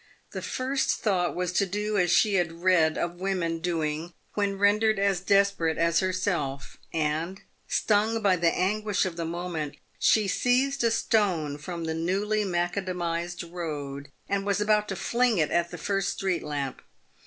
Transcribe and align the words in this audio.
The 0.31 0.41
first 0.41 0.89
thought 1.01 1.35
was 1.35 1.51
to 1.53 1.67
do 1.67 1.95
as 1.95 2.09
she 2.09 2.33
had 2.33 2.63
read 2.63 2.97
of 2.97 3.19
women 3.21 3.59
doing 3.59 4.15
when 4.33 4.57
rendered 4.57 4.97
as 4.97 5.19
desperate 5.21 5.77
as 5.77 5.99
herself; 5.99 6.77
and, 6.91 7.39
stung 7.67 8.19
by 8.23 8.35
the 8.37 8.49
anguish 8.51 9.05
of, 9.05 9.15
the 9.15 9.25
moment, 9.25 9.75
she 9.99 10.27
seized 10.27 10.83
a 10.83 10.89
stone 10.89 11.59
from 11.59 11.83
the 11.83 11.93
newly 11.93 12.43
macadamised 12.43 13.43
road, 13.43 14.09
and 14.27 14.43
was 14.43 14.59
about 14.59 14.87
to 14.87 14.95
fling 14.95 15.37
it 15.37 15.51
at 15.51 15.69
the 15.69 15.77
first 15.77 16.09
street 16.09 16.41
lamp. 16.41 16.81